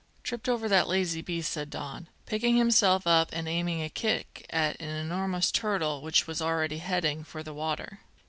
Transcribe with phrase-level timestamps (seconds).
[0.23, 4.75] "Tripped over that lazy beast," said Don, picking himself up and aiming a kick at
[4.81, 7.99] an enormous turtle which was already heading for the water.